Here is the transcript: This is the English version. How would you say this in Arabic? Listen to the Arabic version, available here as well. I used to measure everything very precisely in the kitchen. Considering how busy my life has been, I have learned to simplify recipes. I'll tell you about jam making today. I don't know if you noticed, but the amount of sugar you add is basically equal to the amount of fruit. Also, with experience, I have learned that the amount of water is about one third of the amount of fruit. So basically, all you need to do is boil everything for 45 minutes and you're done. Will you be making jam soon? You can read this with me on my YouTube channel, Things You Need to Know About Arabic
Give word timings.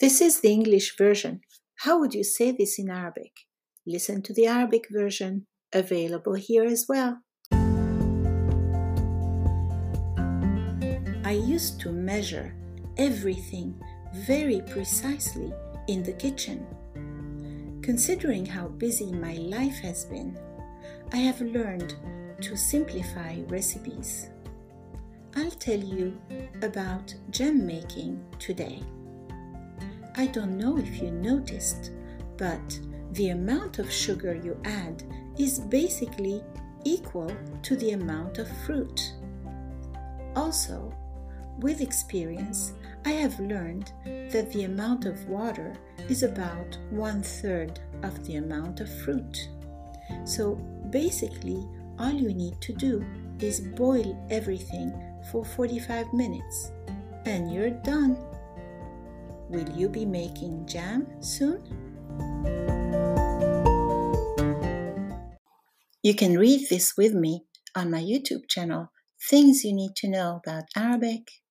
This 0.00 0.22
is 0.22 0.40
the 0.40 0.48
English 0.48 0.96
version. 0.96 1.42
How 1.80 2.00
would 2.00 2.14
you 2.14 2.24
say 2.24 2.52
this 2.52 2.78
in 2.78 2.88
Arabic? 2.88 3.32
Listen 3.86 4.22
to 4.22 4.32
the 4.32 4.46
Arabic 4.46 4.86
version, 4.90 5.46
available 5.74 6.32
here 6.32 6.64
as 6.64 6.86
well. 6.88 7.18
I 11.22 11.32
used 11.32 11.80
to 11.80 11.92
measure 11.92 12.56
everything 12.96 13.78
very 14.24 14.62
precisely 14.70 15.52
in 15.86 16.02
the 16.02 16.14
kitchen. 16.14 16.66
Considering 17.82 18.46
how 18.46 18.68
busy 18.68 19.12
my 19.12 19.34
life 19.34 19.80
has 19.82 20.06
been, 20.06 20.34
I 21.12 21.18
have 21.18 21.42
learned 21.42 21.94
to 22.40 22.56
simplify 22.56 23.42
recipes. 23.48 24.30
I'll 25.36 25.50
tell 25.50 25.78
you 25.78 26.18
about 26.62 27.14
jam 27.28 27.66
making 27.66 28.24
today. 28.38 28.82
I 30.20 30.26
don't 30.26 30.58
know 30.58 30.76
if 30.76 31.00
you 31.00 31.10
noticed, 31.10 31.92
but 32.36 32.78
the 33.12 33.30
amount 33.30 33.78
of 33.78 33.90
sugar 33.90 34.34
you 34.34 34.54
add 34.66 35.02
is 35.38 35.60
basically 35.60 36.44
equal 36.84 37.34
to 37.62 37.74
the 37.74 37.92
amount 37.92 38.36
of 38.36 38.46
fruit. 38.66 39.14
Also, 40.36 40.94
with 41.60 41.80
experience, 41.80 42.74
I 43.06 43.12
have 43.12 43.40
learned 43.40 43.92
that 44.04 44.52
the 44.52 44.64
amount 44.64 45.06
of 45.06 45.26
water 45.26 45.72
is 46.10 46.22
about 46.22 46.76
one 46.90 47.22
third 47.22 47.80
of 48.02 48.22
the 48.26 48.36
amount 48.36 48.80
of 48.80 48.94
fruit. 49.02 49.48
So 50.26 50.56
basically, 50.90 51.66
all 51.98 52.12
you 52.12 52.34
need 52.34 52.60
to 52.60 52.74
do 52.74 53.02
is 53.38 53.62
boil 53.62 54.22
everything 54.28 54.92
for 55.32 55.46
45 55.46 56.12
minutes 56.12 56.72
and 57.24 57.50
you're 57.50 57.70
done. 57.70 58.18
Will 59.50 59.68
you 59.70 59.88
be 59.88 60.06
making 60.06 60.64
jam 60.68 61.08
soon? 61.20 61.58
You 66.04 66.14
can 66.14 66.38
read 66.38 66.68
this 66.70 66.96
with 66.96 67.14
me 67.14 67.46
on 67.74 67.90
my 67.90 68.00
YouTube 68.00 68.48
channel, 68.48 68.92
Things 69.28 69.64
You 69.64 69.72
Need 69.72 69.96
to 69.96 70.08
Know 70.08 70.40
About 70.46 70.66
Arabic 70.76 71.42